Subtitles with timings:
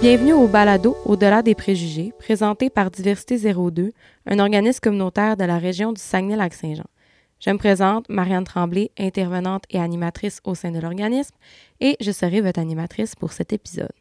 [0.00, 3.92] Bienvenue au balado Au-delà des préjugés, présenté par Diversité 02,
[4.24, 6.86] un organisme communautaire de la région du Saguenay-Lac-Saint-Jean.
[7.38, 11.36] Je me présente, Marianne Tremblay, intervenante et animatrice au sein de l'organisme,
[11.80, 13.92] et je serai votre animatrice pour cet épisode.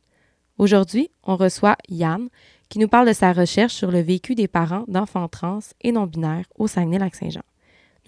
[0.58, 2.30] Aujourd'hui, on reçoit Yann,
[2.70, 6.46] qui nous parle de sa recherche sur le vécu des parents d'enfants trans et non-binaires
[6.58, 7.44] au Saguenay-Lac-Saint-Jean.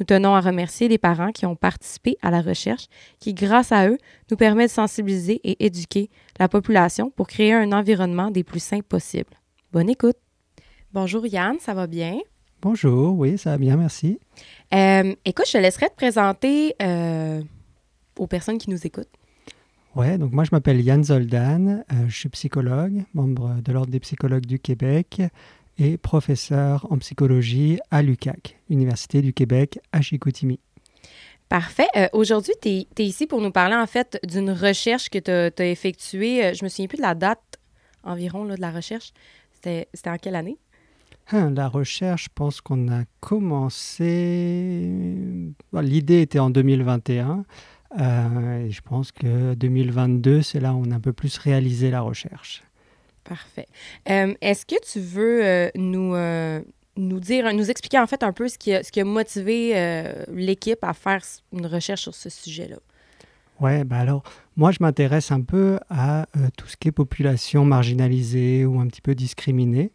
[0.01, 2.87] Nous tenons à remercier les parents qui ont participé à la recherche,
[3.19, 3.99] qui, grâce à eux,
[4.31, 8.79] nous permet de sensibiliser et éduquer la population pour créer un environnement des plus sains
[8.79, 9.29] possibles.
[9.71, 10.15] Bonne écoute.
[10.91, 12.17] Bonjour Yann, ça va bien?
[12.63, 14.17] Bonjour, oui, ça va bien, merci.
[14.73, 17.39] Euh, écoute, je te laisserai te présenter euh,
[18.17, 19.07] aux personnes qui nous écoutent.
[19.95, 23.99] Ouais, donc moi je m'appelle Yann Zoldan, euh, je suis psychologue, membre de l'Ordre des
[23.99, 25.21] psychologues du Québec
[25.81, 30.59] et professeur en psychologie à l'UQAC, Université du Québec à Chicoutimi.
[31.49, 31.87] Parfait.
[31.97, 35.65] Euh, aujourd'hui, tu es, ici pour nous parler en fait d'une recherche que tu as,
[35.65, 36.45] effectuée.
[36.45, 37.59] Euh, je me souviens plus de la date
[38.03, 39.11] environ là, de la recherche.
[39.51, 40.57] C'était en quelle année?
[41.31, 44.05] Hein, la recherche, je pense qu'on a commencé.
[45.73, 47.43] L'idée était en 2021.
[47.99, 51.89] Euh, et je pense que 2022, c'est là où on a un peu plus réalisé
[51.89, 52.63] la recherche.
[53.23, 53.67] Parfait.
[54.09, 56.61] Euh, est-ce que tu veux euh, nous, euh,
[56.97, 61.21] nous dire, nous expliquer en fait un peu ce qui a, motivé l'équipe à faire
[61.53, 62.77] une recherche sur ce sujet-là?
[63.59, 64.23] Oui, bah alors,
[64.57, 66.25] moi, je m'intéresse un peu à
[66.57, 69.91] tout ce qui est population marginalisée ou un petit peu discriminée.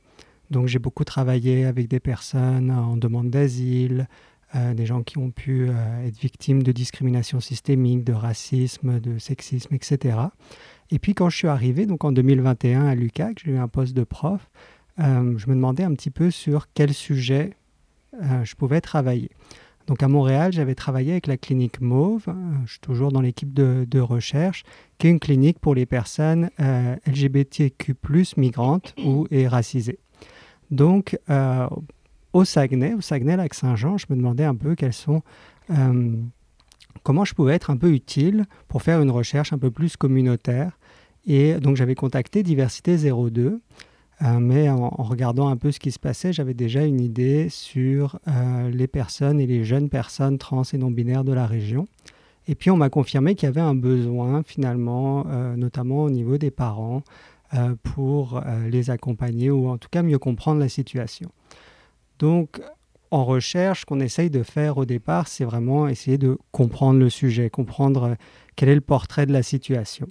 [0.53, 4.07] Donc, j'ai beaucoup travaillé avec des personnes en demande d'asile,
[4.55, 5.69] des gens qui ont pu
[6.07, 10.17] être victimes de discrimination systémique, de racisme, de sexisme, etc.
[10.91, 13.95] Et puis quand je suis arrivé, donc en 2021 à l'UCAC, j'ai eu un poste
[13.95, 14.49] de prof,
[14.99, 17.55] euh, je me demandais un petit peu sur quel sujet
[18.23, 19.31] euh, je pouvais travailler.
[19.87, 22.33] Donc à Montréal, j'avais travaillé avec la clinique Mauve, euh,
[22.65, 24.65] je suis toujours dans l'équipe de, recherche,
[24.99, 27.95] qui est une clinique pour les personnes LGBTQ+,
[28.37, 29.99] migrantes ou et racisées.
[30.71, 31.19] Donc
[32.33, 35.23] au Saguenay, au Saguenay-Lac-Saint-Jean, je me demandais un peu quels sont
[37.03, 40.79] comment je pouvais être un peu utile pour faire une recherche un peu plus communautaire.
[41.27, 43.61] Et donc j'avais contacté Diversité 02,
[44.23, 48.19] euh, mais en, regardant un peu ce qui se passait, j'avais déjà une idée sur
[48.29, 51.87] euh, les personnes et les jeunes personnes trans et non-binaires de la région.
[52.49, 56.39] Et puis on m'a confirmé qu'il y avait un besoin finalement, euh, notamment au niveau
[56.39, 57.03] des parents,
[57.85, 61.31] pour les accompagner ou en tout cas mieux comprendre la situation.
[62.19, 62.61] Donc
[63.11, 67.51] en recherche, qu'on essaye de faire au départ, c'est vraiment essayer de comprendre le sujet,
[67.51, 68.15] comprendre euh,
[68.57, 70.07] quel est le portrait de la situation.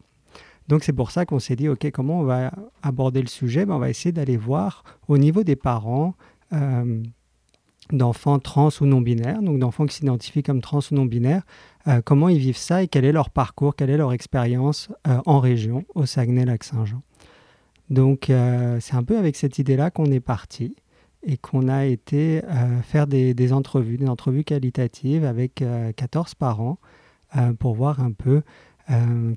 [0.68, 2.52] Donc c'est pour ça qu'on s'est dit, OK, comment on va
[2.82, 3.66] aborder le sujet?
[3.66, 6.16] Ben, On va essayer d'aller voir au niveau des parents
[6.54, 7.04] euh,
[7.92, 11.44] d'enfants trans ou non-binaires, donc d'enfants qui s'identifient comme trans ou non-binaires,
[11.88, 15.40] euh, comment ils vivent ça et quel est leur parcours, quelle est leur expérience en
[15.40, 17.02] région, au Saguenay-Lac-Saint-Jean.
[17.92, 18.32] Donc
[18.80, 20.76] c'est un peu avec cette idée-là qu'on est parti
[21.26, 25.64] et qu'on a été euh, faire des, entrevues, des entrevues qualitatives avec
[25.96, 26.78] 14 euh, parents
[27.36, 28.42] euh, pour voir un peu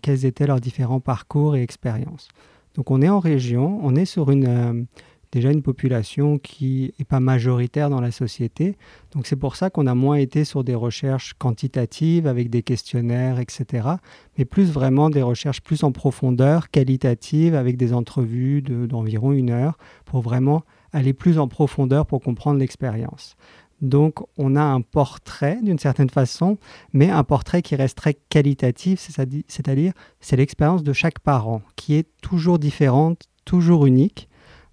[0.02, 2.28] quels étaient leurs différents parcours et expériences.
[2.74, 4.86] Donc on est en région, on est sur une,
[5.32, 8.76] déjà une population qui n'est pas majoritaire dans la société.
[9.12, 13.38] Donc c'est pour ça qu'on a moins été sur des recherches quantitatives avec des questionnaires,
[13.40, 13.88] etc.
[14.36, 19.78] Mais plus vraiment des recherches plus en profondeur, qualitatives, avec des entrevues d'environ une heure
[20.04, 20.62] pour vraiment
[20.92, 23.36] aller plus en profondeur pour comprendre l'expérience.
[23.80, 26.58] Donc on a un portrait d'une certaine façon,
[26.92, 32.08] mais un portrait qui reste très qualitatif, c'est-à-dire c'est l'expérience de chaque parent qui est
[32.20, 34.28] toujours différente, toujours unique.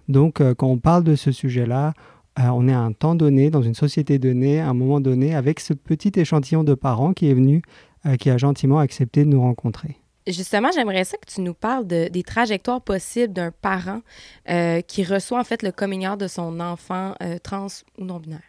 [0.08, 1.94] Donc euh, quand on parle de ce sujet-là,
[2.40, 5.36] euh, on est à un temps donné, dans une société donnée, à un moment donné,
[5.36, 7.62] avec ce petit échantillon de parents qui est venu,
[8.06, 9.98] euh, qui a gentiment accepté de nous rencontrer.
[10.28, 14.02] Justement, j'aimerais ça que tu nous parles des trajectoires possibles d'un parent
[14.50, 17.68] euh, qui reçoit en fait le coming out de son enfant euh, trans
[18.00, 18.42] ou non-binaire.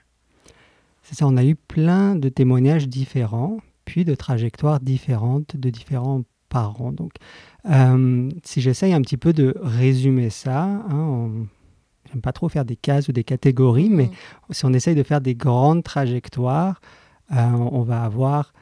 [1.02, 6.22] C'est ça, on a eu plein de témoignages différents, puis de trajectoires différentes de différents
[6.48, 6.92] parents.
[6.92, 7.12] Donc,
[7.68, 11.30] euh, si j'essaye un petit peu de résumer ça, hein,
[12.10, 14.52] j'aime pas trop faire des cases ou des catégories, mais mm.
[14.52, 16.80] si on essaye de faire des grandes trajectoires,
[17.28, 18.54] on va avoir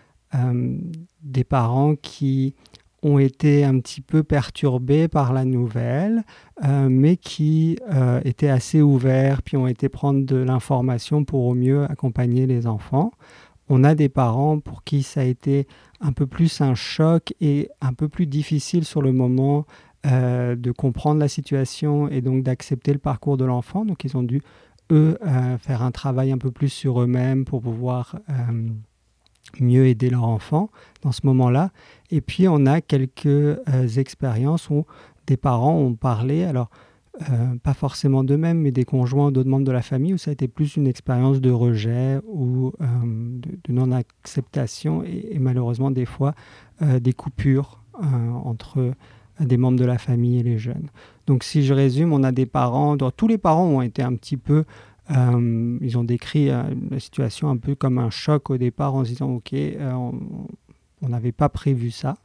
[1.23, 2.57] des parents qui
[3.05, 6.25] ont été un petit peu perturbés par la nouvelle,
[6.65, 11.55] euh, mais qui euh, étaient assez ouverts, puis ont été prendre de l'information pour au
[11.55, 13.13] mieux accompagner les enfants.
[13.69, 15.69] On a des parents pour qui ça a été
[16.01, 19.67] un peu plus un choc et un peu plus difficile sur le moment
[20.07, 23.85] euh, de comprendre la situation et donc d'accepter le parcours de l'enfant.
[23.85, 24.43] Donc ils ont dû,
[24.91, 25.19] eux,
[25.61, 28.17] faire un travail un peu plus sur eux-mêmes pour pouvoir
[29.61, 30.71] mieux aider leur enfant
[31.03, 31.71] dans ce moment-là.
[32.11, 33.59] Et puis, on a quelques euh,
[33.97, 34.85] expériences où
[35.27, 36.71] des parents ont parlé, alors
[37.31, 40.31] euh, pas forcément d'eux-mêmes, mais des conjoints ou d'autres membres de la famille, où ça
[40.31, 46.35] a été plus une expérience de rejet ou euh, de, non-acceptation et, malheureusement des fois
[46.81, 47.85] des coupures
[48.45, 48.95] entre
[49.39, 50.89] des membres de la famille et les jeunes.
[51.27, 54.37] Donc si je résume, on a des parents, tous les parents ont été un petit
[54.37, 54.65] peu
[55.11, 59.31] ils ont décrit la situation un peu comme un choc au départ en se disant
[59.31, 59.55] ok,
[61.05, 62.17] on n'avait pas prévu ça.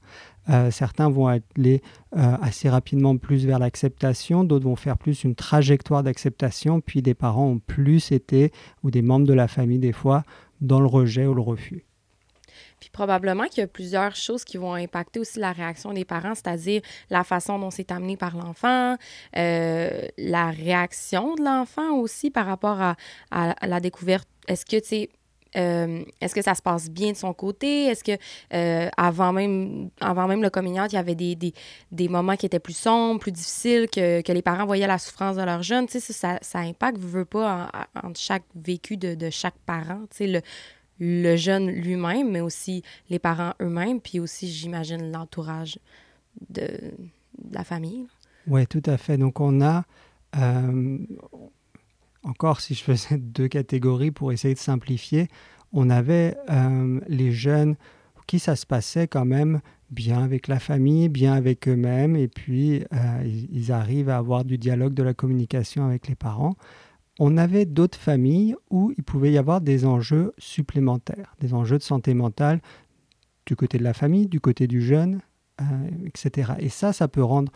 [0.50, 1.81] Euh, certains vont aller
[2.18, 7.14] euh, assez rapidement plus vers l'acceptation, d'autres vont faire plus une trajectoire d'acceptation, puis des
[7.14, 8.52] parents ont plus été,
[8.84, 10.24] ou des membres de la famille des fois,
[10.62, 11.86] dans le rejet ou le refus.
[12.80, 16.36] Puis probablement qu'il y a plusieurs choses qui vont impacter aussi la réaction des parents,
[16.36, 18.96] c'est-à-dire la façon dont c'est amené par l'enfant,
[19.38, 22.96] euh, la réaction de l'enfant aussi par rapport à,
[23.31, 24.28] à la découverte.
[24.48, 25.10] Est-ce que, tu sais,
[25.58, 27.86] euh, est-ce que ça se passe bien de son côté?
[27.86, 28.18] Est-ce que
[28.54, 31.54] euh, avant, même, avant même le coming il y avait des, des,
[31.92, 35.38] des, moments qui étaient plus sombres, plus difficiles, que, que, les parents voyaient la souffrance
[35.38, 35.88] de leur jeune?
[35.88, 37.72] Tu sais, ça, ça impacte, veut pas,
[38.04, 40.02] en, chaque vécu de, de chaque parent.
[40.20, 40.42] Le,
[41.00, 45.80] le jeune lui-même, mais aussi les parents eux-mêmes, puis aussi, j'imagine, l'entourage
[46.50, 46.68] de,
[47.51, 48.07] la famille.
[48.48, 49.18] Oui, tout à fait.
[49.18, 49.86] Donc, on a...
[50.38, 50.98] Euh,
[52.24, 55.28] encore si je faisais deux catégories pour essayer de simplifier,
[55.72, 57.75] on avait euh, les jeunes
[58.28, 59.60] qui ça se passait quand même
[59.90, 64.60] bien avec la famille, bien avec eux-mêmes, et puis euh, ils arrivent à avoir du
[64.60, 66.56] dialogue, de la communication avec les parents.
[67.19, 71.83] On avait d'autres familles où il pouvait y avoir des enjeux supplémentaires, des enjeux de
[71.83, 72.62] santé mentale
[73.45, 75.19] du côté de la famille, du côté du jeune,
[75.62, 75.66] euh,
[76.06, 76.54] etc.
[76.60, 77.51] Et ça, ça peut rendre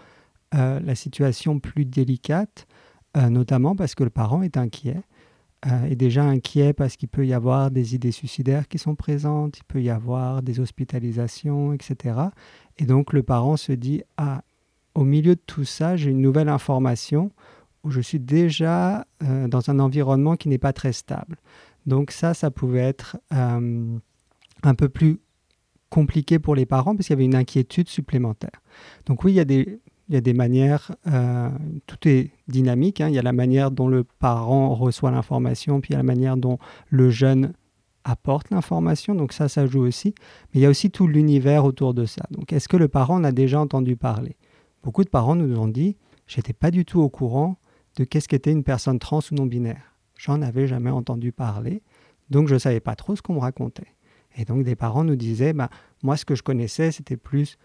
[0.56, 2.68] la situation plus délicate
[3.15, 5.01] euh, notamment parce que le parent est inquiet,
[5.68, 9.59] euh, est déjà inquiet parce qu'il peut y avoir des idées suicidaires qui sont présentes,
[9.59, 12.16] il peut y avoir des hospitalisations, etc.
[12.80, 14.42] Et donc le parent se dit, ah,
[14.95, 17.31] au milieu de tout ça, j'ai une nouvelle information
[17.83, 21.38] où je suis déjà euh, dans un environnement qui n'est pas très stable.
[21.85, 25.19] Donc ça, ça pouvait être un peu plus
[25.89, 28.62] compliqué pour les parents parce qu'il y avait une inquiétude supplémentaire.
[29.06, 31.50] Donc oui, il y a des il y a des manières, euh,
[31.88, 33.07] tout est dynamique, hein.
[33.07, 36.03] il y a la manière dont le parent reçoit l'information, puis il y a la
[36.03, 36.59] manière dont
[36.89, 37.53] le jeune
[38.03, 40.13] apporte l'information, donc ça, ça joue aussi.
[40.53, 42.24] Mais il y a aussi tout l'univers autour de ça.
[42.31, 44.35] Donc est-ce que le parent en a déjà entendu parler?
[44.83, 45.95] Beaucoup de parents nous ont dit,
[46.27, 47.57] j'étais pas du tout au courant
[47.98, 49.95] de qu'est-ce qu'était une personne trans ou non binaire.
[50.18, 51.81] J'en avais jamais entendu parler,
[52.30, 53.94] donc je ne savais pas trop ce qu'on me racontait.
[54.36, 55.69] Et donc des parents nous disaient, bah,
[56.01, 57.57] moi ce que je connaissais, c'était plus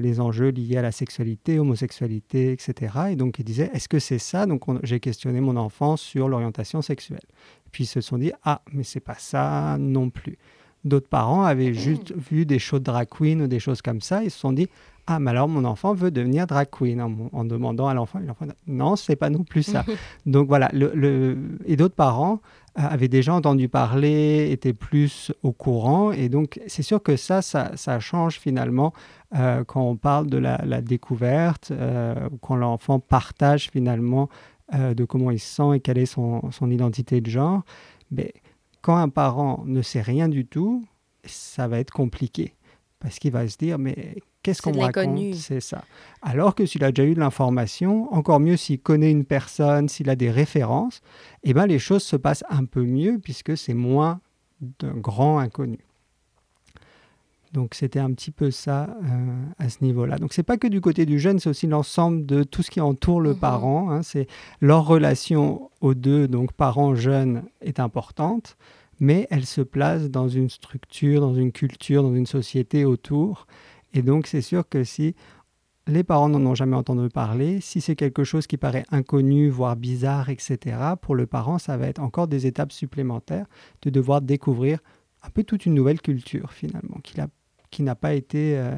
[0.00, 2.94] les enjeux liés à la sexualité, homosexualité, etc.
[3.10, 4.44] Et donc, ils disaient, est-ce que c'est ça?
[4.44, 7.22] Donc, j'ai questionné mon enfant sur l'orientation sexuelle.
[7.70, 10.36] Puis, ils se sont dit, ah, mais c'est pas ça non plus.
[10.82, 14.24] D'autres parents avaient juste vu des shows de drag queen ou des choses comme ça.
[14.24, 14.66] Ils se sont dit,
[15.06, 17.00] ah, mais alors mon enfant veut devenir drag queen
[17.32, 18.20] en, demandant à l'enfant.
[18.68, 19.84] Non, c'est pas non plus ça.
[20.26, 22.40] Donc voilà, le, et d'autres parents
[22.78, 26.12] euh, avaient déjà entendu parler, étaient plus au courant.
[26.12, 28.92] Et donc, c'est sûr que ça, ça, change finalement
[29.34, 34.28] euh, quand on parle de la, découverte, euh, quand l'enfant partage finalement
[34.72, 37.62] de comment il se sent et quelle est son, son identité de genre.
[38.10, 38.32] Mais
[38.80, 40.82] quand un parent ne sait rien du tout,
[41.24, 42.54] ça va être compliqué.
[42.98, 45.84] Parce qu'il va se dire, mais qu'est-ce qu'on raconte C'est ça.
[46.22, 50.10] Alors que s'il a déjà eu de l'information, encore mieux s'il connaît une personne, s'il
[50.10, 51.00] a des références,
[51.42, 54.20] eh ben les choses se passent un peu mieux puisque c'est moins
[54.60, 55.78] d'un grand inconnu.
[57.52, 60.16] Donc c'était un petit peu ça euh, à ce niveau-là.
[60.16, 62.80] Donc c'est pas que du côté du jeune, c'est aussi l'ensemble de tout ce qui
[62.80, 63.38] entoure le mhm.
[63.38, 63.90] parent.
[63.90, 64.02] Hein.
[64.02, 64.26] c'est
[64.60, 68.56] leur relation aux deux, donc parents-jeunes, est importante
[69.02, 73.48] mais elle se place dans une structure, dans une culture, dans une société autour.
[73.94, 75.14] Et donc c'est sûr que si
[75.86, 79.76] les parents n'en ont jamais entendu parler, si c'est quelque chose qui paraît inconnu, voire
[79.76, 83.46] bizarre, etc., pour le parent, ça va être encore des étapes supplémentaires
[83.82, 84.78] de devoir découvrir
[85.22, 86.98] un peu toute une nouvelle culture finalement,
[87.70, 88.76] qui, n'a pas été euh,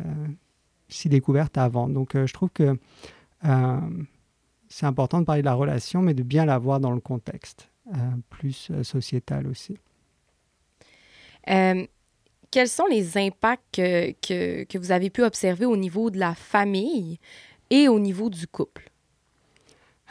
[0.89, 1.89] si découverte avant.
[1.89, 2.79] Donc euh, je trouve que
[3.45, 3.81] euh,
[4.69, 7.71] c'est important de parler de la relation, mais de bien la voir dans le contexte,
[8.31, 9.79] plus sociétal aussi.
[12.55, 17.19] Quels sont les impacts que, que, vous avez pu observer au niveau de la famille
[17.69, 18.93] et au niveau du couple?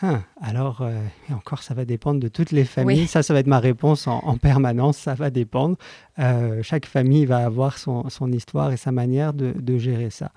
[0.01, 0.99] Hein, alors, euh,
[1.31, 3.07] encore, ça va dépendre de toutes les familles.
[3.07, 4.97] Ça, ça va être ma réponse en, permanence.
[4.97, 5.77] Ça va dépendre.
[6.19, 10.33] Euh, chaque famille va avoir son, son, histoire et sa manière de, de gérer ça.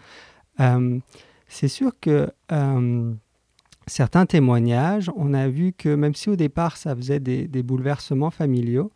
[1.48, 2.30] c'est sûr que
[3.88, 8.30] certains témoignages, on a vu que même si au départ ça faisait des, des bouleversements
[8.30, 8.92] familiaux,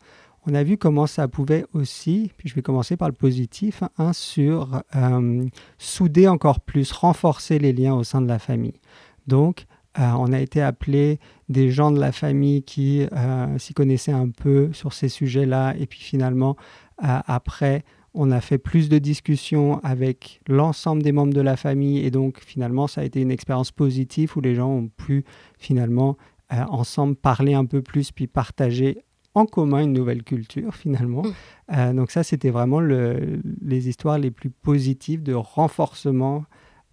[0.47, 4.11] on a vu comment ça pouvait aussi, puis je vais commencer par le positif, hein,
[4.13, 5.45] sur euh,
[5.77, 8.79] souder encore plus, renforcer les liens au sein de la famille.
[9.27, 9.65] Donc,
[9.99, 11.19] euh, on a été appelé
[11.49, 15.85] des gens de la famille qui euh, s'y connaissaient un peu sur ces sujets-là, et
[15.85, 16.55] puis finalement,
[17.03, 17.83] après,
[18.13, 22.39] on a fait plus de discussions avec l'ensemble des membres de la famille, et donc
[22.45, 25.23] finalement, ça a été une expérience positive où les gens ont pu
[25.57, 26.15] finalement
[26.51, 31.23] ensemble parler un peu plus, puis partager en commun une nouvelle culture finalement.
[31.23, 31.33] Mm.
[31.73, 36.43] Euh, donc ça, c'était vraiment les histoires les plus positives de renforcement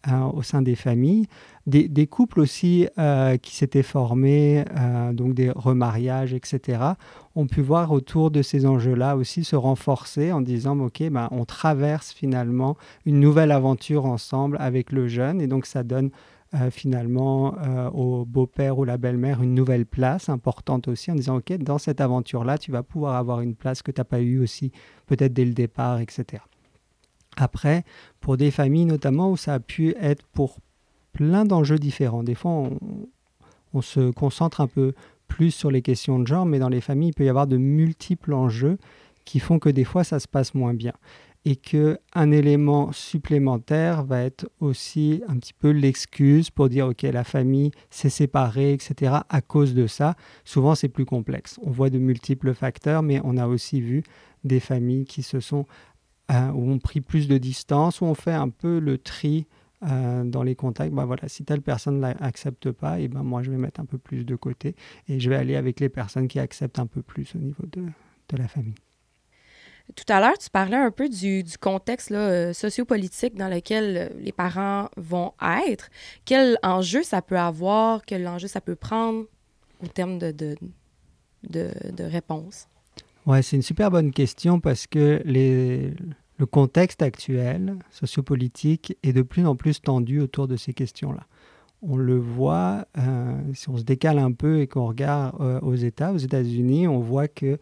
[0.07, 1.27] euh, au sein des familles.
[1.67, 4.65] Des, couples aussi euh, qui s'étaient formés,
[5.13, 6.81] donc des remariages, etc.,
[7.35, 11.45] ont pu voir autour de ces enjeux-là aussi se renforcer en disant, OK, ben, on
[11.45, 16.11] traverse finalement une nouvelle aventure ensemble avec le jeune, et donc ça donne
[16.55, 21.37] euh, finalement euh, au beau-père ou la belle-mère une nouvelle place importante aussi en disant
[21.37, 24.21] ok dans cette aventure là tu vas pouvoir avoir une place que tu n'as pas
[24.21, 24.73] eu aussi
[25.07, 26.43] peut-être dès le départ etc
[27.37, 27.85] après
[28.21, 30.59] pour des familles notamment où ça a pu être pour
[31.13, 32.23] plein d'enjeux différents.
[32.23, 32.71] Des fois
[33.75, 34.95] on se concentre un peu
[35.27, 37.57] plus sur les questions de genre mais dans les familles il peut y avoir de
[37.57, 38.79] multiples enjeux
[39.29, 40.95] qui font que des fois ça se passe moins bien.
[41.45, 47.25] Et qu'un élément supplémentaire va être aussi un petit peu l'excuse pour dire ok la
[47.25, 50.15] famille s'est séparée etc à cause de ça.
[50.45, 51.61] Souvent c'est plus complexe.
[51.63, 54.03] On voit de multiples facteurs mais on a aussi vu
[54.45, 55.67] des familles qui se sont
[56.31, 59.47] euh, ont pris plus de distance où on fait un peu le tri
[59.83, 63.51] euh, dans les contacts, bah voilà, si telle personne n'accepte pas, et ben moi je
[63.51, 64.75] vais mettre un peu plus de côté
[65.07, 67.83] et je vais aller avec les personnes qui acceptent un peu plus au niveau de,
[67.83, 68.75] de la famille.
[69.97, 74.09] Tout à l'heure, tu parlais un peu du, contexte là, euh, sociopolitique dans lequel euh,
[74.21, 75.33] les parents vont
[75.67, 75.89] être.
[76.25, 79.25] Quel enjeu ça peut avoir, quel enjeu ça peut prendre
[79.83, 80.57] au terme de, de,
[81.49, 82.69] de, réponse?
[83.27, 85.95] Ouais, c'est une super bonne question parce que les,
[86.37, 91.27] le contexte actuel sociopolitique est de plus en plus tendu autour de ces questions-là.
[91.81, 96.13] On le voit, euh, si on se décale un peu et qu'on regarde aux États,
[96.13, 97.59] aux États-Unis, on voit que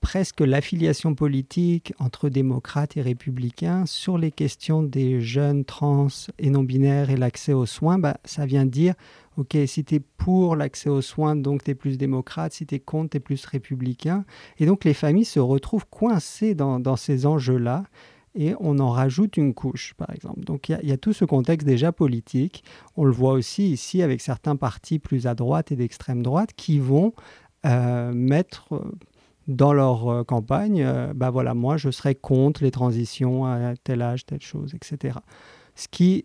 [0.00, 6.08] presque l'affiliation politique entre démocrates et républicains sur les questions des jeunes trans
[6.38, 8.94] et non-binaires et l'accès aux soins, bah, ça vient dire,
[9.36, 12.74] OK, si tu es pour l'accès aux soins, donc tu es plus démocrate, si tu
[12.74, 14.24] es contre, tu es plus républicain.
[14.58, 17.84] Et donc les familles se retrouvent coincées dans, ces enjeux-là
[18.34, 20.40] et on en rajoute une couche, par exemple.
[20.40, 22.64] Donc il y, a tout ce contexte déjà politique.
[22.96, 26.78] On le voit aussi ici avec certains partis plus à droite et d'extrême droite qui
[26.78, 27.14] vont
[27.66, 28.68] euh, mettre
[29.50, 34.00] dans leur euh, campagne, euh, bah voilà, moi je serais contre les transitions à tel
[34.00, 35.18] âge, telle chose, etc.
[35.74, 36.24] Ce qui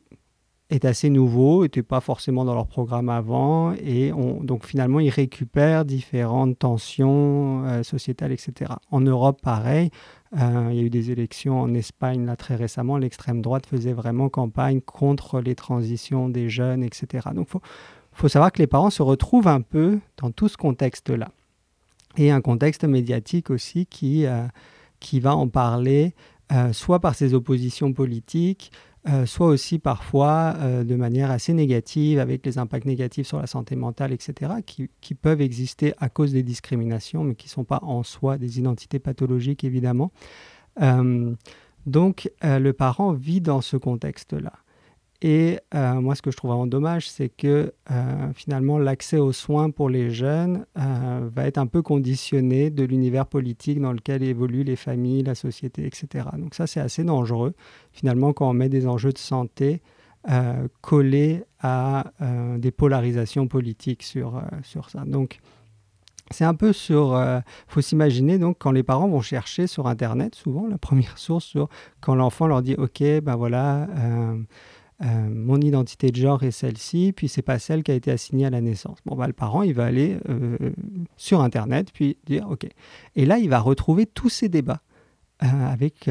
[0.70, 5.86] est assez nouveau, n'était pas forcément dans leur programme avant, et donc finalement ils récupèrent
[5.86, 8.74] différentes tensions euh, sociétales, etc.
[8.92, 9.90] En Europe, pareil,
[10.38, 14.28] il y a eu des élections en Espagne là très récemment, l'extrême droite faisait vraiment
[14.28, 17.30] campagne contre les transitions des jeunes, etc.
[17.34, 17.62] Donc il faut,
[18.12, 21.30] faut savoir que les parents se retrouvent un peu dans tout ce contexte-là
[22.18, 24.46] et un contexte médiatique aussi qui, euh,
[25.00, 26.14] qui va en parler
[26.52, 28.72] euh, soit par ses oppositions politiques,
[29.08, 30.54] euh, soit aussi parfois
[30.84, 35.14] de manière assez négative, avec les impacts négatifs sur la santé mentale, etc., qui, qui
[35.14, 39.00] peuvent exister à cause des discriminations, mais qui ne sont pas en soi des identités
[39.00, 40.12] pathologiques, évidemment.
[41.86, 44.54] donc, le parent vit dans ce contexte-là.
[45.22, 49.32] Et euh, moi, ce que je trouve vraiment dommage, c'est que euh, finalement, l'accès aux
[49.32, 54.24] soins pour les jeunes euh, va être un peu conditionné de l'univers politique dans lequel
[54.24, 56.28] évoluent les familles, la société, etc.
[56.38, 57.54] Donc ça, c'est assez dangereux,
[57.92, 59.82] finalement, quand on met des enjeux de santé
[60.82, 62.12] collés à
[62.58, 65.06] des polarisations politiques sur, sur ça.
[65.06, 65.38] Donc,
[66.32, 67.16] c'est un peu sur.
[67.16, 71.46] Il faut s'imaginer, donc, quand les parents vont chercher sur Internet, souvent, la première source
[71.46, 71.70] sur
[72.02, 73.88] quand l'enfant leur dit Ok, ben voilà
[75.02, 78.50] mon identité de genre est celle-ci, puis c'est pas celle qui a été assignée à
[78.50, 78.98] la naissance.
[79.06, 80.58] Bon, bah, le parent, il va aller euh,
[81.18, 82.66] sur Internet, puis dire OK.
[83.16, 84.82] Et là, il va retrouver tous ces débats.
[85.44, 86.10] Euh, avec,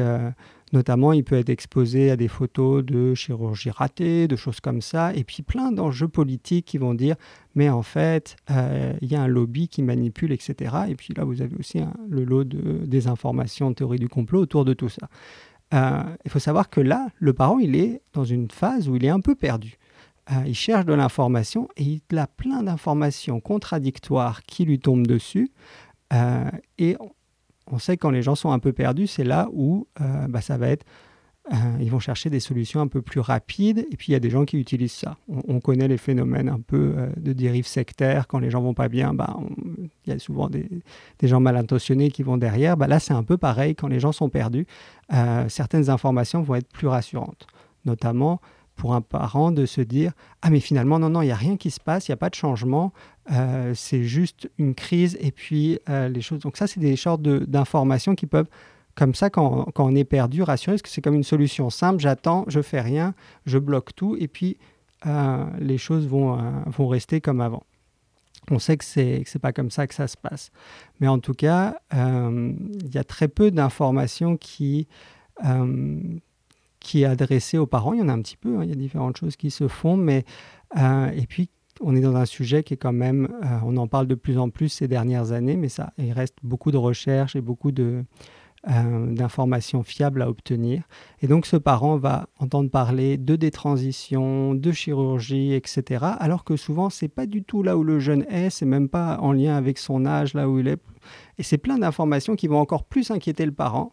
[0.71, 5.15] notamment, il peut être exposé à des photos de chirurgie ratée, de choses comme ça,
[5.15, 7.15] et puis plein d'enjeux politiques qui vont dire
[7.55, 10.75] mais en fait, il y a un lobby qui manipule, etc.
[10.89, 14.73] Et puis là, vous avez aussi le lot de désinformation, théorie du complot autour de
[14.73, 15.07] tout ça.
[15.73, 19.05] Euh, il faut savoir que là, le parent, il est dans une phase où il
[19.05, 19.77] est un peu perdu.
[20.31, 25.51] Euh, il cherche de l'information et il a plein d'informations contradictoires qui lui tombent dessus.
[26.13, 26.97] Euh, et
[27.67, 29.87] on sait que quand les gens sont un peu perdus, c'est là où
[30.29, 30.85] bah, ça va être
[31.53, 33.85] euh, ils vont chercher des solutions un peu plus rapides.
[33.91, 35.17] Et puis, il y a des gens qui utilisent ça.
[35.27, 38.27] On, connaît les phénomènes un peu euh, de dérive sectaire.
[38.27, 39.37] Quand les gens vont pas bien, bah,
[40.05, 40.67] il y a souvent des,
[41.21, 42.77] gens mal intentionnés qui vont derrière.
[42.77, 43.75] Bah, là, c'est un peu pareil.
[43.75, 44.65] Quand les gens sont perdus,
[45.13, 47.45] euh, certaines informations vont être plus rassurantes.
[47.85, 48.41] Notamment
[48.75, 51.57] pour un parent de se dire Ah, mais finalement, non, non, il n'y a rien
[51.57, 52.91] qui se passe, il n'y a pas de changement.
[53.75, 55.15] c'est juste une crise.
[55.21, 56.39] Et puis, les choses.
[56.39, 58.49] Donc, ça, c'est des sortes d'informations qui peuvent
[58.95, 62.45] comme ça, quand, on est perdu, rassuré, parce que c'est comme une solution simple, j'attends,
[62.47, 63.13] je fais rien,
[63.45, 64.57] je bloque tout, et puis
[65.05, 67.63] euh, les choses vont, euh, vont rester comme avant.
[68.49, 70.51] On sait que ce n'est pas comme ça que ça se passe.
[70.99, 72.53] Mais en tout cas, euh,
[72.85, 74.87] il y a très peu d'informations qui,
[76.79, 77.93] qui est adressée aux parents.
[77.93, 79.67] Il y en a un petit peu, hein, il y a différentes choses qui se
[79.67, 80.23] font, mais
[80.77, 81.49] et puis
[81.81, 83.27] on est dans un sujet qui est quand même,
[83.65, 86.71] on en parle de plus en plus ces dernières années, mais ça, il reste beaucoup
[86.71, 88.05] de recherches et beaucoup de,
[88.67, 90.81] euh, d'informations fiables à obtenir.
[91.21, 96.03] Et donc ce parent va entendre parler de détransition, de chirurgie, etc.
[96.19, 99.19] Alors que souvent, c'est pas du tout là où le jeune est, c'est même pas
[99.21, 100.81] en lien avec son âge, là où il est.
[101.37, 103.91] Et c'est plein d'informations qui vont encore plus inquiéter le parent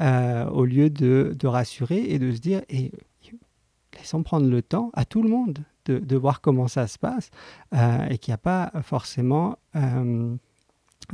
[0.00, 2.92] euh, au lieu de, rassurer et de se dire et,
[3.98, 7.30] laissons prendre le temps à tout le monde de, voir comment ça se passe
[7.74, 9.58] euh, et qu'il n'y a pas forcément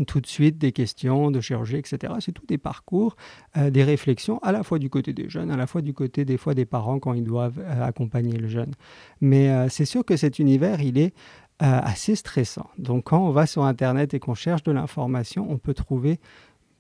[0.07, 2.15] tout de suite des questions de chirurgie, etc.
[2.21, 3.17] C'est tout des parcours,
[3.57, 6.25] euh, des réflexions, à la fois du côté des jeunes, à la fois du côté
[6.25, 8.73] des fois des parents quand ils doivent euh, accompagner le jeune.
[9.21, 11.15] Mais euh, c'est sûr que cet univers, il est
[11.63, 12.71] assez stressant.
[12.79, 16.19] Donc quand on va sur Internet et qu'on cherche de l'information, on peut trouver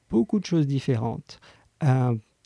[0.08, 1.38] beaucoup de choses différentes.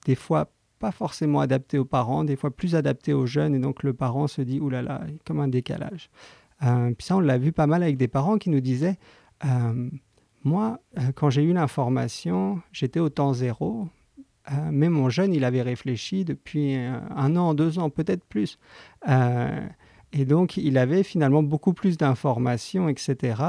[0.04, 3.84] des fois pas forcément adaptées aux parents, des fois plus adaptées aux jeunes, et donc
[3.84, 6.10] le parent se dit, oulala, là là, comme un décalage.
[6.58, 8.98] puis ça, on l'a vu pas mal avec des parents qui nous disaient,
[10.44, 13.88] moi, euh, quand j'ai eu l'information, j'étais au temps zéro,
[14.52, 18.58] euh, mais mon jeune, il avait réfléchi depuis euh, un an, deux ans, peut-être plus.
[20.12, 23.42] et donc, il avait finalement beaucoup plus d'informations, etc.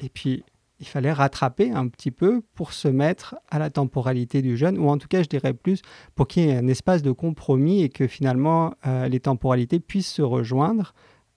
[0.00, 0.44] et puis,
[0.80, 4.88] il fallait rattraper un petit peu pour se mettre à la temporalité du jeune, ou
[4.88, 5.80] en tout cas, je dirais plus,
[6.14, 10.20] pour qu'il y ait un espace de compromis et que finalement, les temporalités puissent se
[10.20, 10.92] rejoindre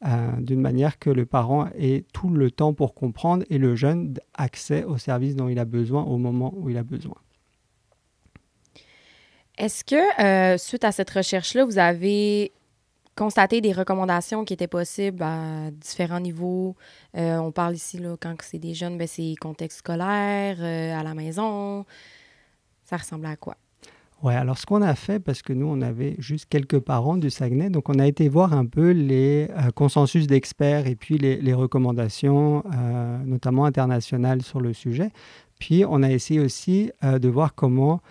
[0.06, 4.14] euh, d'une manière que le parent ait tout le temps pour comprendre et le jeune
[4.36, 7.18] accès aux services dont il a besoin au moment où il a besoin.
[9.58, 12.52] Est-ce que, euh, suite à cette recherche-là, vous avez
[13.16, 16.76] constaté des recommandations qui étaient possibles à différents niveaux?
[17.16, 21.14] Euh, on parle ici, là, quand c'est des jeunes, ben, c'est contexte scolaire, à la
[21.16, 21.86] maison.
[22.84, 23.58] Ça ressemble à quoi?
[24.24, 27.30] Ouais, alors ce qu'on a fait, parce que nous, on avait juste quelques parents du
[27.30, 31.54] Saguenay, donc on a été voir un peu les euh, consensus d'experts et puis les,
[31.54, 35.12] recommandations, euh, notamment internationales sur le sujet.
[35.60, 38.02] Puis on a essayé aussi euh, de voir comment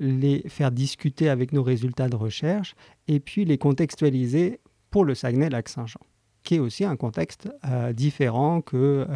[0.00, 2.74] les faire discuter avec nos résultats de recherche
[3.06, 6.00] et puis les contextualiser pour le Saguenay-Lac-Saint-Jean,
[6.42, 7.50] qui est aussi un contexte
[7.92, 9.06] différent que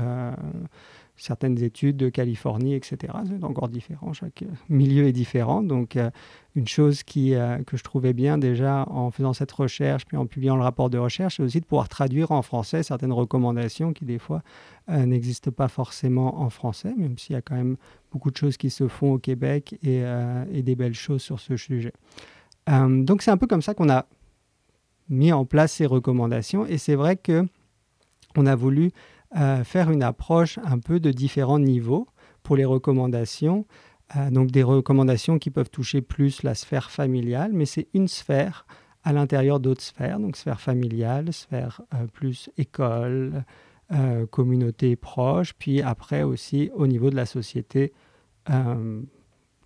[1.16, 3.12] certaines études de Californie, etc.
[3.26, 5.62] C'est encore différent, chaque milieu est différent.
[5.62, 6.11] Donc, euh,
[6.55, 10.26] une chose qui, euh, que je trouvais bien déjà en faisant cette recherche, puis en
[10.26, 14.05] publiant le rapport de recherche, c'est aussi de pouvoir traduire en français certaines recommandations qui,
[14.05, 14.42] des fois,
[14.90, 17.76] euh, n'existent pas forcément en français, même s'il y a quand même
[18.12, 20.02] beaucoup de choses qui se font au Québec et,
[20.52, 21.92] et des belles choses sur ce sujet.
[22.68, 24.07] donc, c'est un peu comme ça qu'on a
[25.09, 26.66] mis en place ces recommandations.
[26.66, 27.46] Et c'est vrai que
[28.37, 28.92] on a voulu
[29.64, 32.06] faire une approche un peu de différents niveaux
[32.42, 33.66] pour les recommandations.
[34.14, 38.66] Euh, donc des recommandations qui peuvent toucher plus la sphère familiale, mais c'est une sphère
[39.02, 43.44] à l'intérieur d'autres sphères, donc sphère familiale, sphère euh, plus école,
[43.92, 47.92] euh, communauté proche, puis après aussi au niveau de la société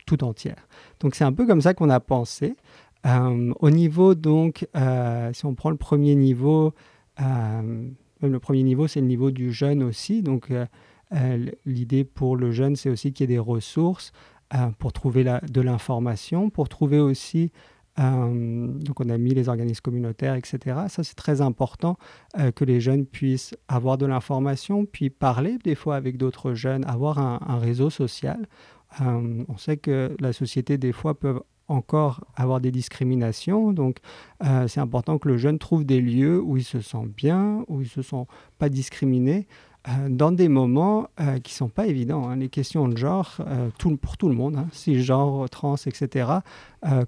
[0.07, 0.67] tout entière.
[1.01, 2.57] Donc c'est un peu comme ça qu'on a pensé.
[3.05, 4.67] au niveau donc,
[5.35, 6.73] si on prend le premier niveau,
[8.23, 10.23] même le premier niveau, c'est le niveau du jeune aussi.
[10.23, 10.67] Donc, euh,
[11.13, 14.13] euh, l'idée pour le jeune, c'est aussi qu'il y ait des ressources
[14.55, 17.53] euh, pour trouver de l'information, pour trouver aussi
[17.99, 20.85] donc on a mis les organismes communautaires, etc.
[20.89, 21.99] Ça, c'est très important
[22.55, 27.19] que les jeunes puissent avoir de l'information, puis parler des fois avec d'autres jeunes, avoir
[27.19, 28.49] un, réseau social.
[29.01, 33.73] on sait que la société, des fois, peut encore avoir des discriminations.
[33.73, 33.99] Donc,
[34.45, 37.81] euh, c'est important que le jeune trouve des lieux où il se sent bien, où
[37.81, 38.27] il ne se sent
[38.59, 39.47] pas discriminé,
[39.89, 42.29] euh, dans des moments euh, qui sont pas évidents.
[42.29, 42.37] Hein.
[42.37, 43.39] Les questions de genre,
[43.79, 45.07] tout, pour tout le monde, hein, si
[45.51, 46.31] trans, etc.,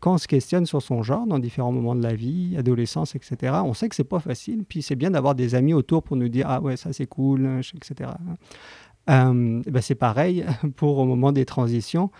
[0.00, 3.54] quand on se questionne sur son genre dans différents moments de la vie, adolescence, etc.,
[3.64, 4.64] on sait que c'est pas facile.
[4.68, 7.60] Puis c'est bien d'avoir des amis autour pour nous dire Ah ouais, ça c'est cool,
[7.74, 8.10] etc.
[9.10, 10.44] euh, ben c'est pareil
[10.76, 12.10] pour au moment des transitions,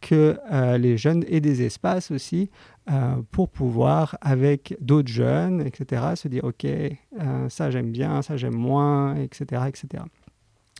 [0.00, 2.50] que euh, les jeunes aient des espaces aussi
[2.90, 6.66] euh, pour pouvoir, avec d'autres jeunes, etc., se dire, OK,
[7.48, 10.04] ça j'aime bien, ça j'aime moins, etc., etc.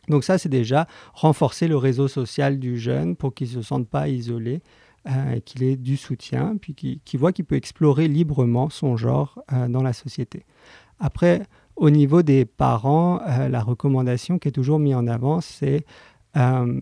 [0.09, 3.89] Donc ça, c'est déjà renforcer le réseau social du jeune pour qu'il ne se sente
[3.89, 4.63] pas isolé,
[5.45, 9.93] qu'il ait du soutien, puis qu'il voit qu'il peut explorer librement son genre dans la
[9.93, 10.45] société.
[10.99, 11.43] Après,
[11.77, 15.85] au niveau des parents, euh, la recommandation qui est toujours mise en avant, c'est
[16.37, 16.81] euh,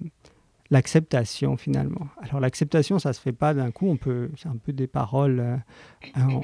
[0.70, 2.08] l'acceptation finalement.
[2.20, 4.86] Alors l'acceptation, ça ne se fait pas d'un coup, on peut, c'est un peu des
[4.86, 5.62] paroles,
[6.18, 6.40] euh,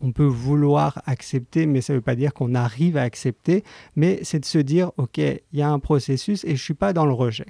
[0.00, 3.64] on, peut vouloir accepter, mais ça ne veut pas dire qu'on arrive à accepter,
[3.96, 6.74] mais c'est de se dire, ok, il y a un processus et je ne suis
[6.74, 7.46] pas dans le rejet.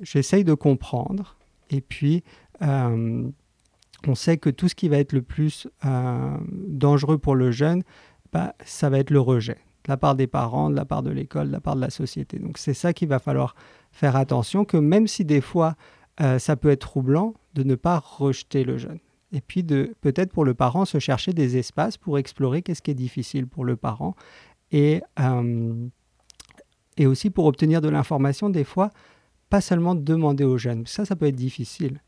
[0.00, 1.36] J'essaye de comprendre
[1.70, 2.22] et puis
[2.60, 7.82] on sait que tout ce qui va être le plus dangereux pour le jeune,
[8.32, 11.10] bah, ça va être le rejet de la part des parents, de la part de
[11.10, 12.38] l'école, de la part de la société.
[12.38, 13.54] Donc c'est ça qu'il va falloir
[13.92, 15.76] faire attention, que même si des fois
[16.20, 18.98] euh, ça peut être troublant, de ne pas rejeter le jeune.
[19.32, 22.90] Et puis de peut-être pour le parent se chercher des espaces pour explorer qu'est-ce qui
[22.90, 24.14] est difficile pour le parent.
[24.72, 25.88] Et, euh,
[26.96, 28.90] et aussi pour obtenir de l'information, des fois,
[29.50, 30.86] pas seulement demander aux jeunes.
[30.86, 32.00] Ça, ça peut être difficile.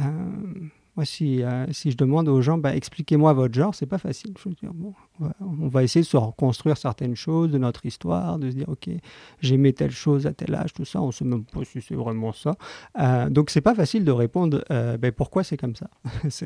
[0.00, 0.02] Euh,
[0.96, 4.34] moi, si, euh, si, je demande aux gens, bah, expliquez-moi votre genre, c'est pas facile.
[5.40, 8.90] On va essayer de se reconstruire certaines choses de notre histoire, de se dire, ok,
[9.40, 12.32] j'aimais telle chose à tel âge, tout ça, on se même pas si c'est vraiment
[12.32, 12.56] ça.
[12.98, 15.88] Euh, donc, c'est pas facile de répondre, euh, ben, pourquoi c'est comme ça?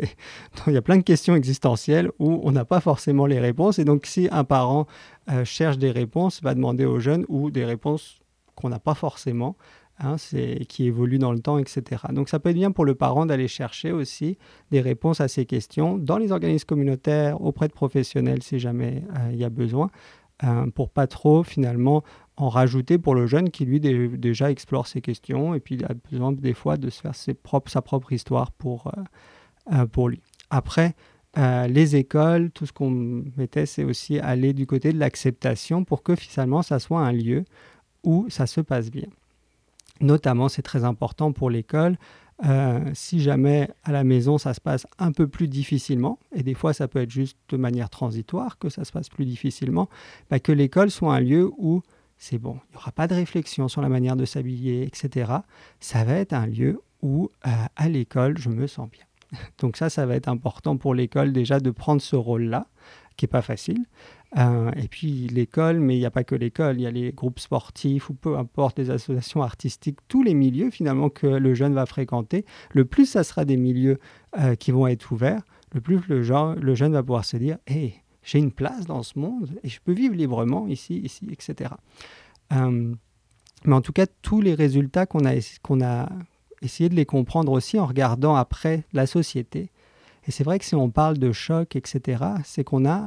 [0.67, 3.81] Il y a plein de questions existentielles où on n'a pas forcément les réponses.
[3.81, 4.87] Et donc, si un parent
[5.29, 8.21] euh, cherche des réponses, va demander aux jeunes ou des réponses
[8.55, 9.57] qu'on n'a pas forcément.
[9.99, 10.17] Hein,
[10.69, 12.03] qui évolue dans le temps, etc.
[12.13, 14.37] Donc ça peut être bien pour le parent d'aller chercher aussi
[14.71, 19.31] des réponses à ces questions dans les organismes communautaires, auprès de professionnels si jamais euh,
[19.33, 19.91] il y a besoin,
[20.45, 22.05] euh, pour pas trop finalement
[22.37, 26.31] en rajouter pour le jeune qui lui déjà explore ces questions et puis a besoin
[26.33, 28.93] des fois de se faire sa propre histoire pour,
[29.73, 30.21] euh, pour lui.
[30.51, 30.95] Après,
[31.69, 32.91] les écoles, tout ce qu'on
[33.37, 37.45] mettait, c'est aussi aller du côté de l'acceptation pour que finalement ça soit un lieu
[38.05, 39.09] où ça se passe bien.
[40.01, 41.97] Notamment, c'est très important pour l'école.
[42.45, 46.53] Euh, si jamais à la maison ça se passe un peu plus difficilement, et des
[46.53, 49.89] fois ça peut être juste de manière transitoire que ça se passe plus difficilement,
[50.29, 51.81] bah, que l'école soit un lieu où
[52.19, 55.33] c'est bon, il n'y aura pas de réflexion sur la manière de s'habiller, etc.
[55.81, 59.05] Ça va être un lieu où euh, à l'école je me sens bien.
[59.59, 62.67] Donc ça, ça va être important pour l'école déjà de prendre ce rôle-là,
[63.17, 63.85] qui n'est pas facile.
[64.37, 67.13] Euh, et puis l'école, mais il n'y a pas que l'école, il y a les
[67.13, 71.75] groupes sportifs ou peu importe, les associations artistiques, tous les milieux finalement que le jeune
[71.75, 72.45] va fréquenter.
[72.73, 73.99] Le plus ça sera des milieux
[74.39, 78.39] euh, qui vont être ouverts, le plus le, jeune va pouvoir se dire Hé, j'ai
[78.39, 81.71] une place dans ce monde et je peux vivre librement ici, ici, etc.
[82.53, 82.95] Euh,
[83.65, 86.09] mais en tout cas, tous les résultats qu'on a, qu'on a
[86.63, 89.71] essayé de les comprendre aussi en regardant après la société.
[90.27, 93.07] Et c'est vrai que si on parle de choc, etc., c'est qu'on a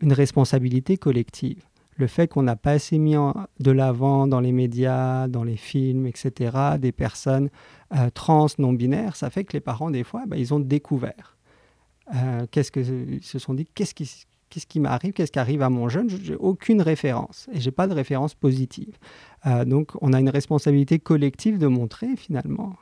[0.00, 1.64] une responsabilité collective.
[1.96, 3.16] Le fait qu'on n'a pas assez mis
[3.58, 7.48] de l'avant dans les médias, dans les films, etc., des personnes
[7.96, 11.36] euh, trans, non-binaires, ça fait que les parents, des fois, bah, ils ont découvert.
[12.14, 14.08] Euh, qu'est-ce que, ils se sont dit, qu'est-ce qui,
[14.48, 17.86] qu'est-ce qui m'arrive, qu'est-ce qui arrive à mon jeune, j'ai aucune référence et j'ai pas
[17.86, 18.96] de référence positive.
[19.46, 22.76] Euh, donc on a une responsabilité collective de montrer finalement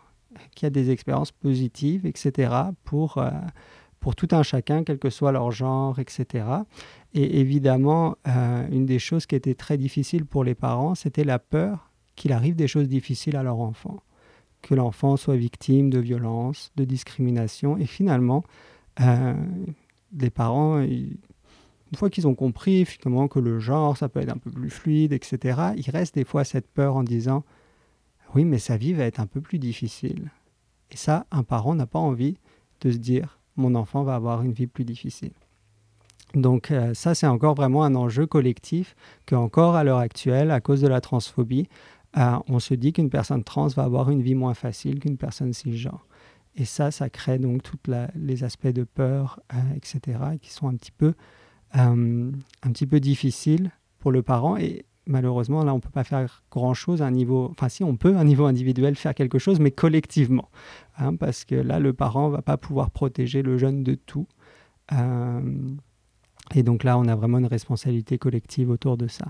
[0.55, 2.51] qu'il y a des expériences positives, etc.
[2.85, 3.23] pour
[4.07, 6.45] pour tout un chacun, quel que soit leur genre, etc.
[7.13, 11.41] Et évidemment, euh, une des choses qui était très difficile pour les parents, c'était la
[11.41, 14.01] peur qu'il arrive des choses difficiles à leur enfant,
[14.63, 17.79] que l'enfant soit victime de violence, de discrimination.
[17.79, 18.45] Et finalement,
[19.01, 19.35] euh,
[20.17, 21.19] les parents, une
[21.97, 25.13] fois qu'ils ont compris finalement que le genre, ça peut être un peu plus fluide,
[25.13, 27.43] etc., il reste des fois cette peur en disant,
[28.35, 30.31] oui, mais sa vie va être un peu plus difficile.
[30.91, 32.39] Et ça, un parent n'a pas envie
[32.81, 35.33] de se dire, mon enfant va avoir une vie plus difficile.
[36.35, 38.95] Donc euh, ça, c'est encore vraiment un enjeu collectif
[39.27, 41.69] qu'encore à l'heure actuelle, à cause de la transphobie,
[42.17, 45.53] euh, on se dit qu'une personne trans va avoir une vie moins facile qu'une personne
[45.53, 46.07] cisgenre.
[46.55, 47.79] Et ça, ça crée donc tous
[48.15, 51.13] les aspects de peur, euh, etc., qui sont un petit peu,
[51.73, 52.33] un
[52.73, 54.57] petit peu difficiles pour le parent.
[54.57, 57.97] Et malheureusement, là, on ne peut pas faire grand-chose à un niveau, enfin si, on
[57.97, 60.51] peut à un niveau individuel faire quelque chose, mais collectivement.
[60.99, 64.27] Hein, parce que là, le parent ne va pas pouvoir protéger le jeune de tout.
[64.93, 65.41] Euh,
[66.55, 69.27] et donc là, on a vraiment une responsabilité collective autour de ça.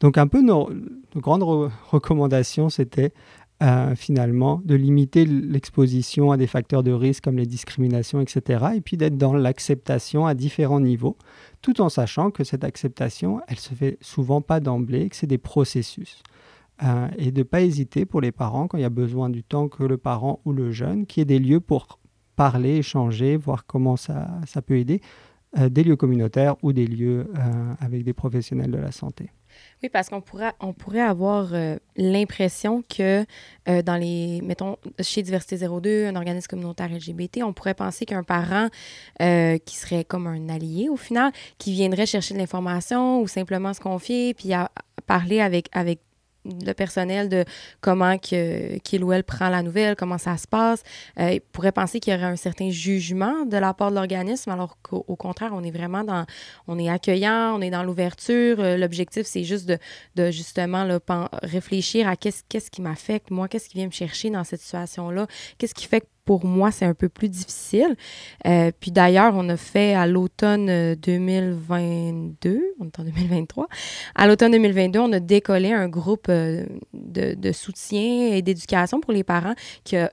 [0.00, 0.70] Donc un peu nos,
[1.14, 3.12] grandes recommandations, c'était
[3.62, 8.66] euh, finalement de limiter l'exposition à des facteurs de risque comme les discriminations, etc.
[8.74, 11.16] Et puis d'être dans l'acceptation à différents niveaux
[11.62, 15.38] tout en sachant que cette acceptation, elle se fait souvent pas d'emblée, que c'est des
[15.38, 16.22] processus.
[17.16, 19.68] et de ne pas hésiter pour les parents, quand il y a besoin du temps
[19.68, 21.98] que le parent ou le jeune, qu'il y ait des lieux pour
[22.36, 25.00] parler, échanger, voir comment ça, ça peut aider,
[25.58, 27.26] des lieux communautaires ou des lieux
[27.80, 29.30] avec des professionnels de la santé.
[29.82, 33.24] Oui, parce qu'on pourrait, on pourrait avoir euh, l'impression que
[33.68, 38.22] euh, dans les, mettons, chez Diversité 02, un organisme communautaire LGBT, on pourrait penser qu'un
[38.22, 38.68] parent
[39.20, 43.74] euh, qui serait comme un allié au final, qui viendrait chercher de l'information ou simplement
[43.74, 44.52] se confier, puis
[45.06, 46.00] parler avec, avec
[46.64, 47.44] le personnel de
[47.80, 50.82] comment qu'il ou elle prend la nouvelle, comment ça se passe.
[51.18, 54.50] Euh, il pourrait penser qu'il y aurait un certain jugement de la part de l'organisme,
[54.50, 56.24] alors qu'au contraire, on est vraiment dans,
[56.66, 58.60] on est accueillant, on est dans l'ouverture.
[58.60, 59.78] Euh, l'objectif, c'est juste de,
[60.14, 60.98] de justement là,
[61.42, 65.26] réfléchir à qu'est-ce, qu'est-ce qui m'affecte, moi, qu'est-ce qui vient me chercher dans cette situation-là,
[65.58, 67.96] qu'est-ce qui fait que pour moi, c'est un peu plus difficile.
[68.46, 73.68] Euh, puis d'ailleurs, on a fait à l'automne 2022, euh, on est en 2023,
[74.16, 79.22] à l'automne 2022, on a décollé un groupe euh, de, soutien et d'éducation pour les
[79.22, 80.10] parents qui a,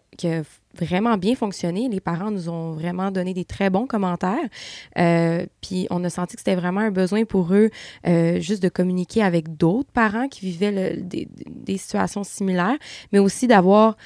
[0.76, 1.88] vraiment bien fonctionné.
[1.89, 4.47] Les parents nous ont vraiment donné des très bons commentaires.
[5.62, 7.69] puis on a senti que c'était vraiment un besoin pour eux
[8.39, 12.78] juste de communiquer avec d'autres parents qui vivaient des, des, situations similaires,
[13.12, 13.97] mais aussi d'avoir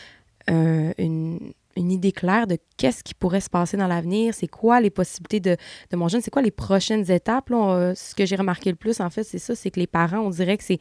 [0.49, 1.39] une
[1.77, 5.39] une idée claire de qu'est-ce qui pourrait se passer dans l'avenir, c'est quoi les possibilités
[5.39, 5.57] de,
[5.91, 7.49] de mon jeune, c'est quoi les prochaines étapes.
[7.49, 10.29] Ce que j'ai remarqué le plus, en fait, c'est ça, c'est que les parents, on
[10.29, 10.79] dirait que c'est,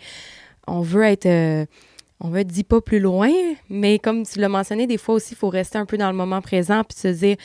[0.67, 1.27] on veut être...
[1.27, 1.65] Euh,
[2.19, 3.31] on veut être dit pas plus loin,
[3.69, 6.17] mais comme tu l'as mentionné, des fois aussi, il faut rester un peu dans le
[6.17, 7.37] moment présent puis se dire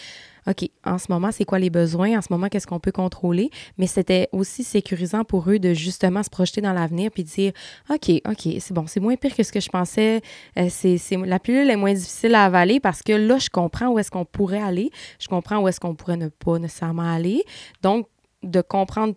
[0.47, 2.17] OK, en ce moment, c'est quoi les besoins?
[2.17, 3.49] En ce moment, qu'est-ce qu'on peut contrôler?
[3.77, 7.53] Mais c'était aussi sécurisant pour eux de justement se projeter dans l'avenir puis dire
[7.89, 10.21] OK, OK, c'est bon, c'est moins pire que ce que je pensais.
[10.57, 13.99] Euh, c'est, la pilule est moins difficile à avaler parce que là, je comprends où
[13.99, 14.89] est-ce qu'on pourrait aller.
[15.19, 17.43] Je comprends où est-ce qu'on pourrait ne pas nécessairement aller.
[17.83, 18.07] Donc,
[18.43, 19.13] de comprendre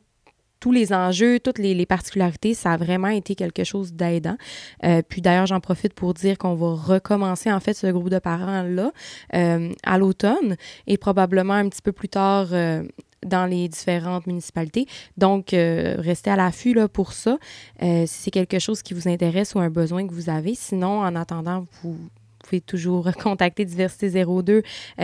[0.65, 4.39] tous les enjeux, toutes les, particularités, ça a vraiment été quelque chose d'aidant.
[4.83, 8.19] Euh, puis d'ailleurs, j'en profite pour dire qu'on va recommencer en fait ce groupe de
[8.19, 8.91] parents-là
[9.35, 12.83] euh, à l'automne et probablement un petit peu plus tard euh,
[13.27, 14.87] dans les différentes municipalités.
[15.19, 17.39] Donc, restez à l'affût pour ça,
[17.81, 20.55] si c'est quelque chose qui vous intéresse ou un besoin que vous avez.
[20.55, 21.99] Sinon, en attendant, vous
[22.39, 24.63] pouvez toujours contacter Diversité 02.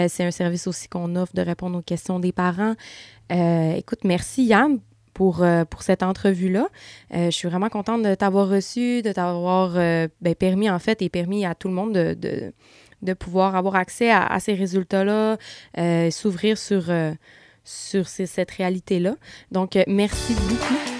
[0.09, 2.77] c'est un service aussi qu'on offre de répondre aux questions des parents.
[3.31, 4.81] écoute, merci Yann
[5.21, 6.71] pour, euh, pour cette entrevue-là.
[7.15, 11.03] Euh, je suis vraiment contente de t'avoir reçu, de t'avoir euh, ben, permis, en fait,
[11.03, 12.17] et permis à tout le monde de,
[13.03, 15.37] de, pouvoir avoir accès à, à ces résultats-là,
[16.11, 16.85] s'ouvrir sur,
[17.65, 19.17] sur cette réalité-là.
[19.53, 21.00] Donc, merci beaucoup.